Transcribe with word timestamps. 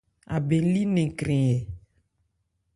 Abɛn 0.35 0.63
li 0.73 0.83
nnɛn 0.87 1.09
krɛn 1.19 1.45
ɛ? 1.55 1.57